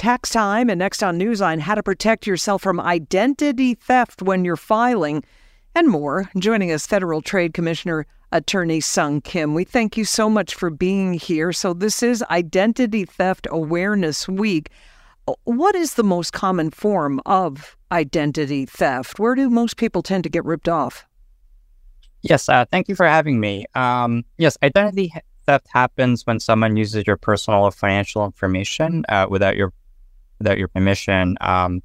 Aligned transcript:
tax 0.00 0.30
time 0.30 0.70
and 0.70 0.78
next 0.78 1.02
on 1.02 1.18
Newsline, 1.18 1.60
how 1.60 1.74
to 1.74 1.82
protect 1.82 2.26
yourself 2.26 2.62
from 2.62 2.80
identity 2.80 3.74
theft 3.74 4.22
when 4.22 4.46
you're 4.46 4.56
filing, 4.56 5.22
and 5.74 5.88
more. 5.88 6.30
Joining 6.38 6.72
us, 6.72 6.86
Federal 6.86 7.20
Trade 7.20 7.52
Commissioner 7.52 8.06
Attorney 8.32 8.80
Sung 8.80 9.20
Kim. 9.20 9.54
We 9.54 9.64
thank 9.64 9.98
you 9.98 10.06
so 10.06 10.30
much 10.30 10.54
for 10.54 10.70
being 10.70 11.12
here. 11.12 11.52
So, 11.52 11.74
this 11.74 12.02
is 12.02 12.24
Identity 12.30 13.04
Theft 13.04 13.46
Awareness 13.50 14.26
Week. 14.26 14.70
What 15.44 15.74
is 15.74 15.94
the 15.94 16.02
most 16.02 16.32
common 16.32 16.70
form 16.70 17.20
of 17.26 17.76
identity 17.92 18.64
theft? 18.64 19.18
Where 19.18 19.34
do 19.34 19.50
most 19.50 19.76
people 19.76 20.02
tend 20.02 20.24
to 20.24 20.30
get 20.30 20.46
ripped 20.46 20.68
off? 20.68 21.04
Yes, 22.22 22.48
uh, 22.48 22.64
thank 22.72 22.88
you 22.88 22.94
for 22.94 23.06
having 23.06 23.38
me. 23.38 23.66
Um, 23.74 24.24
yes, 24.38 24.56
identity 24.62 25.12
theft 25.44 25.66
happens 25.70 26.26
when 26.26 26.40
someone 26.40 26.78
uses 26.78 27.04
your 27.06 27.18
personal 27.18 27.64
or 27.64 27.70
financial 27.70 28.24
information 28.24 29.04
uh, 29.10 29.26
without 29.28 29.56
your 29.56 29.74
without 30.40 30.58
your 30.58 30.66
permission. 30.68 31.36
Um, 31.40 31.82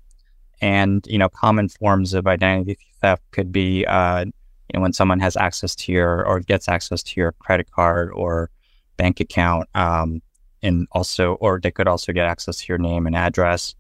and 0.62 1.06
you 1.08 1.20
know, 1.20 1.30
common 1.30 1.70
forms 1.70 2.14
of 2.16 2.26
identity 2.26 2.78
theft 3.02 3.24
could 3.32 3.52
be 3.52 3.86
uh, 3.86 4.26
you 4.26 4.74
know 4.74 4.82
when 4.82 4.94
someone 4.94 5.20
has 5.20 5.38
access 5.38 5.76
to 5.76 5.92
your 5.92 6.26
or 6.26 6.40
gets 6.40 6.68
access 6.68 7.04
to 7.04 7.20
your 7.20 7.34
credit 7.34 7.70
card 7.70 8.10
or 8.14 8.50
bank 8.98 9.20
account, 9.20 9.70
um, 9.76 10.22
and 10.64 10.88
also 10.94 11.34
or 11.36 11.60
they 11.62 11.72
could 11.72 11.88
also 11.88 12.12
get 12.12 12.26
access 12.26 12.58
to 12.58 12.66
your 12.68 12.80
name 12.80 13.06
and 13.06 13.16
address. 13.16 13.76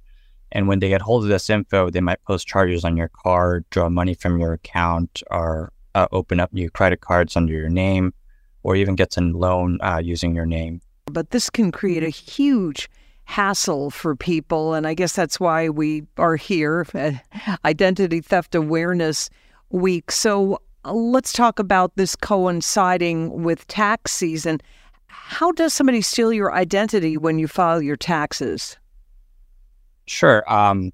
And 0.51 0.67
when 0.67 0.79
they 0.79 0.89
get 0.89 1.01
hold 1.01 1.23
of 1.23 1.29
this 1.29 1.49
info, 1.49 1.89
they 1.89 2.01
might 2.01 2.23
post 2.23 2.47
charges 2.47 2.85
on 2.85 2.95
your 2.95 3.09
card, 3.09 3.65
draw 3.71 3.89
money 3.89 4.13
from 4.13 4.39
your 4.39 4.53
account, 4.53 5.23
or 5.31 5.71
uh, 5.95 6.07
open 6.11 6.39
up 6.39 6.53
new 6.53 6.69
credit 6.69 7.01
cards 7.01 7.35
under 7.35 7.53
your 7.53 7.69
name 7.69 8.13
or 8.65 8.75
even 8.75 8.95
get 8.95 9.15
a 9.15 9.21
loan 9.21 9.79
uh, 9.81 10.01
using 10.03 10.35
your 10.35 10.45
name. 10.45 10.81
But 11.05 11.29
this 11.29 11.49
can 11.49 11.71
create 11.71 12.03
a 12.03 12.09
huge 12.09 12.89
hassle 13.25 13.89
for 13.89 14.15
people. 14.15 14.73
And 14.73 14.87
I 14.87 14.93
guess 14.93 15.13
that's 15.13 15.39
why 15.39 15.69
we 15.69 16.03
are 16.17 16.35
here 16.35 16.87
Identity 17.65 18.21
Theft 18.21 18.55
Awareness 18.55 19.29
Week. 19.69 20.11
So 20.11 20.61
uh, 20.85 20.93
let's 20.93 21.33
talk 21.33 21.59
about 21.59 21.95
this 21.95 22.15
coinciding 22.15 23.43
with 23.43 23.67
tax 23.67 24.11
season. 24.11 24.61
How 25.07 25.51
does 25.51 25.73
somebody 25.73 26.01
steal 26.01 26.31
your 26.31 26.53
identity 26.53 27.17
when 27.17 27.39
you 27.39 27.47
file 27.47 27.81
your 27.81 27.95
taxes? 27.95 28.77
Sure. 30.05 30.43
Um, 30.51 30.91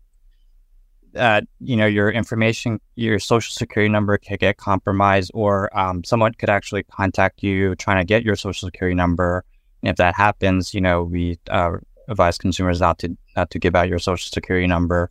uh, 1.16 1.42
you 1.59 1.76
know, 1.76 1.86
your 1.86 2.09
information, 2.09 2.80
your 2.96 3.20
social 3.20 3.52
security 3.52 3.92
number 3.92 4.18
could 4.18 4.40
get 4.40 4.56
compromised, 4.56 5.32
or 5.34 5.76
um, 5.78 6.04
someone 6.06 6.34
could 6.34 6.50
actually 6.50 6.84
contact 6.84 7.44
you 7.44 7.76
trying 7.76 7.98
to 7.98 8.06
get 8.06 8.24
your 8.24 8.38
social 8.38 8.68
security 8.68 8.96
number. 8.96 9.44
And 9.84 9.90
if 9.90 9.98
that 9.98 10.16
happens, 10.16 10.74
you 10.74 10.80
know, 10.80 11.04
we 11.04 11.38
uh, 11.50 11.72
advise 12.12 12.38
consumers 12.38 12.80
not 12.80 13.00
to 13.00 13.17
not 13.36 13.50
to 13.52 13.59
give 13.59 13.76
out 13.76 13.90
your 13.90 14.00
social 14.00 14.30
security 14.30 14.67
number. 14.67 15.09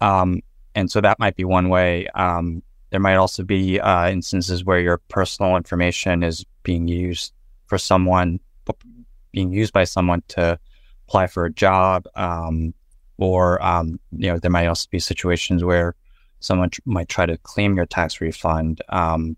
Um, 0.00 0.42
and 0.74 0.90
so 0.90 1.00
that 1.00 1.18
might 1.18 1.36
be 1.36 1.44
one 1.44 1.68
way. 1.68 2.06
Um, 2.14 2.62
there 2.90 3.00
might 3.00 3.16
also 3.16 3.42
be 3.42 3.80
uh, 3.80 4.10
instances 4.10 4.64
where 4.64 4.78
your 4.78 4.98
personal 5.08 5.56
information 5.56 6.22
is 6.22 6.44
being 6.62 6.86
used 6.86 7.32
for 7.66 7.78
someone, 7.78 8.38
being 9.32 9.52
used 9.52 9.72
by 9.72 9.84
someone 9.84 10.22
to 10.28 10.58
apply 11.08 11.26
for 11.26 11.46
a 11.46 11.52
job. 11.52 12.04
Um, 12.14 12.74
or 13.18 13.62
um, 13.64 13.98
you 14.12 14.30
know 14.30 14.38
there 14.38 14.50
might 14.50 14.66
also 14.66 14.86
be 14.90 14.98
situations 14.98 15.64
where 15.64 15.94
someone 16.40 16.70
tr- 16.70 16.80
might 16.84 17.08
try 17.08 17.26
to 17.26 17.38
claim 17.38 17.76
your 17.76 17.86
tax 17.86 18.20
refund. 18.20 18.82
Um, 18.90 19.36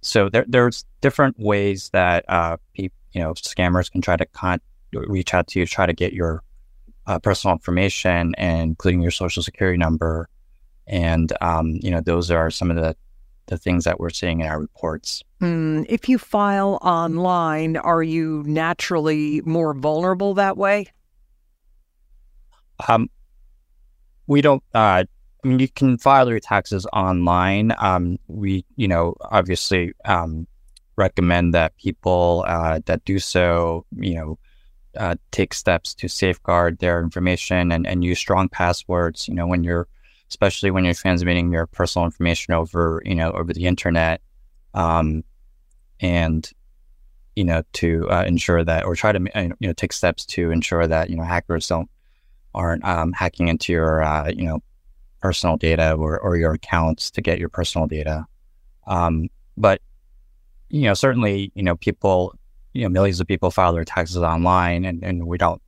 so 0.00 0.28
there, 0.28 0.46
there's 0.48 0.84
different 1.00 1.38
ways 1.38 1.90
that 1.92 2.24
uh, 2.28 2.56
pe- 2.74 2.90
you 3.12 3.20
know 3.20 3.34
scammers 3.34 3.90
can 3.90 4.00
try 4.00 4.16
to 4.16 4.26
con- 4.26 4.60
reach 4.92 5.34
out 5.34 5.46
to 5.48 5.60
you, 5.60 5.66
try 5.66 5.86
to 5.86 5.92
get 5.92 6.12
your 6.12 6.42
uh, 7.06 7.18
personal 7.18 7.54
information, 7.54 8.34
and 8.36 8.62
including 8.62 9.00
your 9.00 9.10
social 9.10 9.42
security 9.42 9.78
number. 9.78 10.28
And 10.86 11.32
um, 11.40 11.78
you 11.82 11.90
know 11.90 12.00
those 12.00 12.30
are 12.30 12.50
some 12.50 12.70
of 12.70 12.76
the 12.76 12.96
the 13.46 13.58
things 13.58 13.84
that 13.84 13.98
we're 13.98 14.10
seeing 14.10 14.40
in 14.40 14.46
our 14.46 14.60
reports. 14.60 15.22
Mm, 15.40 15.86
if 15.88 16.08
you 16.08 16.18
file 16.18 16.78
online, 16.82 17.76
are 17.76 18.02
you 18.02 18.42
naturally 18.46 19.40
more 19.44 19.74
vulnerable 19.74 20.34
that 20.34 20.56
way? 20.56 20.86
Um, 22.86 23.10
we 24.26 24.40
don't. 24.40 24.62
Uh, 24.74 25.04
I 25.44 25.48
mean, 25.48 25.58
you 25.58 25.68
can 25.68 25.98
file 25.98 26.28
your 26.28 26.40
taxes 26.40 26.86
online. 26.92 27.72
Um, 27.78 28.18
we, 28.26 28.64
you 28.76 28.88
know, 28.88 29.14
obviously 29.22 29.92
um, 30.04 30.46
recommend 30.96 31.54
that 31.54 31.76
people 31.76 32.44
uh, 32.46 32.80
that 32.86 33.04
do 33.04 33.18
so, 33.18 33.84
you 33.96 34.14
know, 34.14 34.38
uh, 34.98 35.14
take 35.30 35.54
steps 35.54 35.94
to 35.94 36.08
safeguard 36.08 36.78
their 36.78 37.00
information 37.00 37.72
and, 37.72 37.86
and 37.86 38.04
use 38.04 38.18
strong 38.18 38.48
passwords. 38.48 39.28
You 39.28 39.34
know, 39.34 39.46
when 39.46 39.64
you're, 39.64 39.88
especially 40.28 40.70
when 40.70 40.84
you're 40.84 40.94
transmitting 40.94 41.52
your 41.52 41.66
personal 41.66 42.04
information 42.04 42.54
over, 42.54 43.02
you 43.04 43.14
know, 43.14 43.30
over 43.32 43.52
the 43.52 43.66
internet, 43.66 44.20
um, 44.74 45.24
and 46.00 46.50
you 47.36 47.44
know, 47.44 47.62
to 47.72 48.08
uh, 48.10 48.24
ensure 48.26 48.64
that, 48.64 48.84
or 48.84 48.96
try 48.96 49.12
to, 49.12 49.54
you 49.60 49.68
know, 49.68 49.72
take 49.72 49.92
steps 49.92 50.26
to 50.26 50.50
ensure 50.50 50.86
that 50.88 51.08
you 51.08 51.16
know 51.16 51.22
hackers 51.22 51.68
don't 51.68 51.88
aren't 52.54 52.84
um, 52.84 53.12
hacking 53.12 53.48
into 53.48 53.72
your 53.72 54.02
uh, 54.02 54.28
you 54.28 54.44
know 54.44 54.60
personal 55.20 55.56
data 55.56 55.92
or, 55.94 56.18
or 56.18 56.36
your 56.36 56.52
accounts 56.52 57.10
to 57.12 57.20
get 57.20 57.38
your 57.38 57.48
personal 57.48 57.86
data. 57.86 58.26
Um, 58.86 59.28
but 59.56 59.80
you 60.68 60.82
know 60.82 60.94
certainly 60.94 61.52
you 61.54 61.62
know 61.62 61.76
people 61.76 62.34
you 62.72 62.82
know 62.82 62.88
millions 62.88 63.20
of 63.20 63.26
people 63.26 63.50
file 63.50 63.72
their 63.72 63.84
taxes 63.84 64.18
online 64.18 64.84
and, 64.84 65.02
and 65.02 65.26
we 65.26 65.38
don't 65.38 65.60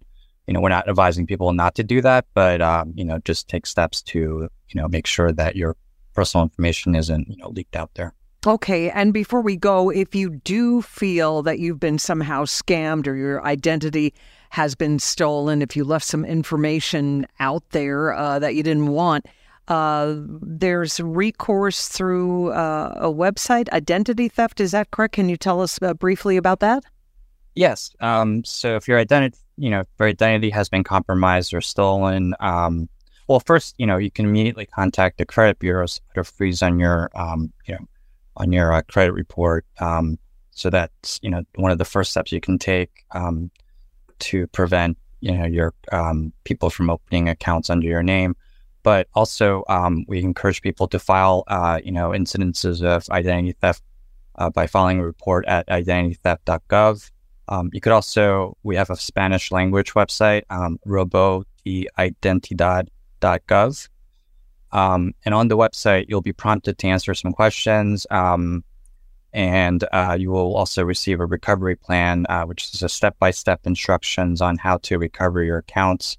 you 0.46 0.54
know 0.54 0.60
we're 0.60 0.68
not 0.68 0.88
advising 0.88 1.26
people 1.26 1.52
not 1.52 1.74
to 1.74 1.82
do 1.82 2.00
that 2.00 2.26
but 2.34 2.60
um, 2.60 2.92
you 2.96 3.04
know 3.04 3.18
just 3.24 3.48
take 3.48 3.66
steps 3.66 4.02
to 4.02 4.48
you 4.68 4.80
know 4.80 4.88
make 4.88 5.06
sure 5.06 5.32
that 5.32 5.56
your 5.56 5.76
personal 6.14 6.44
information 6.44 6.94
isn't 6.94 7.28
you 7.28 7.36
know 7.36 7.48
leaked 7.48 7.76
out 7.76 7.90
there 7.94 8.14
Okay. 8.46 8.88
And 8.90 9.12
before 9.12 9.42
we 9.42 9.54
go, 9.54 9.90
if 9.90 10.14
you 10.14 10.30
do 10.30 10.80
feel 10.80 11.42
that 11.42 11.58
you've 11.58 11.78
been 11.78 11.98
somehow 11.98 12.44
scammed 12.44 13.06
or 13.06 13.14
your 13.14 13.44
identity 13.44 14.14
has 14.48 14.74
been 14.74 14.98
stolen, 14.98 15.60
if 15.60 15.76
you 15.76 15.84
left 15.84 16.06
some 16.06 16.24
information 16.24 17.26
out 17.38 17.62
there 17.72 18.14
uh, 18.14 18.38
that 18.38 18.54
you 18.54 18.62
didn't 18.62 18.86
want, 18.86 19.26
uh, 19.70 20.14
there's 20.42 21.00
recourse 21.00 21.88
through 21.88 22.52
uh, 22.52 22.92
a 22.96 23.06
website, 23.06 23.68
identity 23.70 24.28
theft. 24.28 24.60
Is 24.60 24.72
that 24.72 24.90
correct? 24.90 25.14
Can 25.14 25.28
you 25.28 25.36
tell 25.36 25.62
us 25.62 25.78
uh, 25.80 25.94
briefly 25.94 26.36
about 26.36 26.60
that? 26.60 26.84
Yes. 27.54 27.90
Um, 28.00 28.44
so 28.44 28.76
if 28.76 28.86
your 28.86 28.98
identity, 28.98 29.38
you 29.56 29.70
know, 29.70 29.84
your 29.98 30.08
identity 30.08 30.50
has 30.50 30.68
been 30.68 30.84
compromised 30.84 31.54
or 31.54 31.60
stolen, 31.60 32.34
um, 32.40 32.88
well, 33.28 33.40
first, 33.40 33.74
you 33.78 33.86
know, 33.86 33.96
you 33.96 34.10
can 34.10 34.26
immediately 34.26 34.66
contact 34.66 35.18
the 35.18 35.24
credit 35.24 35.58
bureaus 35.58 35.94
to 35.94 36.02
put 36.14 36.20
a 36.20 36.24
freeze 36.24 36.62
on 36.62 36.78
your, 36.78 37.10
um, 37.14 37.52
you 37.66 37.74
know, 37.74 37.86
on 38.36 38.52
your 38.52 38.72
uh, 38.72 38.82
credit 38.82 39.12
report. 39.12 39.64
Um, 39.78 40.18
so 40.60 40.68
that's 40.68 41.18
you 41.22 41.30
know 41.30 41.42
one 41.54 41.70
of 41.70 41.78
the 41.78 41.84
first 41.84 42.10
steps 42.10 42.32
you 42.32 42.40
can 42.40 42.58
take 42.58 43.04
um, 43.12 43.50
to 44.18 44.46
prevent 44.48 44.98
you 45.20 45.32
know 45.32 45.46
your 45.46 45.72
um, 45.90 46.32
people 46.44 46.68
from 46.68 46.90
opening 46.90 47.28
accounts 47.28 47.70
under 47.70 47.86
your 47.86 48.02
name. 48.02 48.36
But 48.82 49.08
also, 49.14 49.64
um, 49.68 50.04
we 50.08 50.22
encourage 50.22 50.62
people 50.62 50.88
to 50.88 50.98
file 50.98 51.44
uh, 51.48 51.80
you 51.84 51.92
know 51.92 52.10
incidences 52.10 52.82
of 52.82 53.08
identity 53.10 53.54
theft 53.60 53.82
uh, 54.36 54.50
by 54.50 54.66
filing 54.66 55.00
a 55.00 55.04
report 55.04 55.44
at 55.46 55.66
identitytheft.gov. 55.68 57.10
Um, 57.48 57.70
you 57.72 57.80
could 57.80 57.92
also 57.92 58.56
we 58.62 58.76
have 58.76 58.90
a 58.90 58.96
Spanish 58.96 59.50
language 59.50 59.94
website, 59.94 60.42
um, 60.50 60.78
robo 60.84 61.44
identidad.gov. 61.66 63.88
Um, 64.72 65.14
and 65.24 65.34
on 65.34 65.48
the 65.48 65.56
website, 65.56 66.06
you'll 66.08 66.22
be 66.22 66.32
prompted 66.32 66.78
to 66.78 66.86
answer 66.86 67.12
some 67.14 67.32
questions. 67.32 68.06
Um, 68.10 68.62
and 69.32 69.84
uh, 69.92 70.16
you 70.18 70.30
will 70.30 70.56
also 70.56 70.84
receive 70.84 71.20
a 71.20 71.26
recovery 71.26 71.76
plan, 71.76 72.26
uh, 72.28 72.44
which 72.44 72.74
is 72.74 72.82
a 72.82 72.88
step 72.88 73.16
by 73.18 73.30
step 73.30 73.60
instructions 73.64 74.40
on 74.40 74.58
how 74.58 74.78
to 74.78 74.98
recover 74.98 75.42
your 75.42 75.58
accounts. 75.58 76.16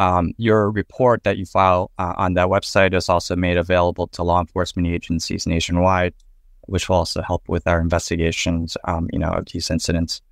Um, 0.00 0.32
your 0.38 0.70
report 0.70 1.24
that 1.24 1.36
you 1.36 1.44
file 1.44 1.90
uh, 1.98 2.14
on 2.16 2.32
that 2.32 2.48
website 2.48 2.94
is 2.94 3.10
also 3.10 3.36
made 3.36 3.58
available 3.58 4.06
to 4.08 4.22
law 4.22 4.40
enforcement 4.40 4.88
agencies 4.88 5.46
nationwide, 5.46 6.14
which 6.62 6.88
will 6.88 6.96
also 6.96 7.20
help 7.20 7.46
with 7.50 7.66
our 7.66 7.82
investigations, 7.82 8.78
um, 8.84 9.10
you 9.12 9.18
know, 9.18 9.28
of 9.28 9.44
these 9.52 9.70
incidents. 9.70 10.22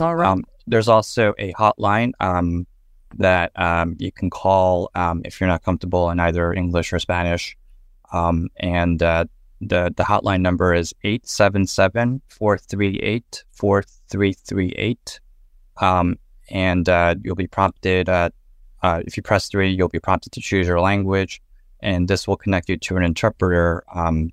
All 0.00 0.16
right. 0.16 0.26
Um, 0.26 0.44
there's 0.66 0.88
also 0.88 1.34
a 1.38 1.52
hotline 1.52 2.12
um, 2.20 2.66
that 3.18 3.52
um, 3.56 3.96
you 3.98 4.10
can 4.10 4.30
call 4.30 4.90
um, 4.94 5.20
if 5.26 5.38
you're 5.38 5.48
not 5.48 5.62
comfortable 5.62 6.08
in 6.08 6.18
either 6.18 6.50
English 6.50 6.90
or 6.90 6.98
Spanish. 6.98 7.54
Um, 8.14 8.48
and 8.56 9.02
uh, 9.02 9.26
the, 9.60 9.92
the 9.94 10.04
hotline 10.04 10.40
number 10.40 10.72
is 10.72 10.94
877 11.04 12.22
438 12.28 13.44
4338. 13.50 15.20
Um, 15.82 16.18
and 16.48 16.88
uh, 16.88 17.14
you'll 17.22 17.34
be 17.34 17.46
prompted, 17.46 18.08
uh, 18.82 19.02
if 19.06 19.16
you 19.16 19.22
press 19.22 19.48
three, 19.48 19.70
you'll 19.70 19.88
be 19.88 20.00
prompted 20.00 20.32
to 20.32 20.40
choose 20.40 20.66
your 20.66 20.80
language. 20.80 21.40
And 21.80 22.08
this 22.08 22.28
will 22.28 22.36
connect 22.36 22.68
you 22.68 22.76
to 22.76 22.96
an 22.96 23.02
interpreter, 23.02 23.82
um, 23.92 24.30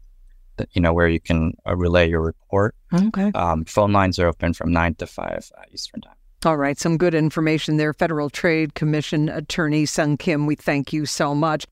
that, 0.57 0.69
you 0.73 0.81
know, 0.81 0.93
where 0.93 1.07
you 1.07 1.19
can 1.19 1.53
uh, 1.67 1.75
relay 1.75 2.09
your 2.09 2.21
report. 2.21 2.75
Okay. 2.93 3.31
Um, 3.33 3.65
phone 3.65 3.91
lines 3.91 4.19
are 4.19 4.27
open 4.27 4.53
from 4.53 4.71
9 4.71 4.95
to 4.95 5.07
5 5.07 5.51
uh, 5.57 5.61
Eastern 5.71 6.01
Time. 6.01 6.13
All 6.45 6.55
right, 6.55 6.79
some 6.79 6.97
good 6.97 7.13
information 7.13 7.75
there. 7.75 7.93
Federal 7.93 8.29
Trade 8.29 8.73
Commission 8.73 9.27
Attorney 9.27 9.85
Sung 9.85 10.15
Kim, 10.15 10.45
we 10.45 10.55
thank 10.55 10.93
you 10.93 11.05
so 11.05 11.35
much. 11.35 11.65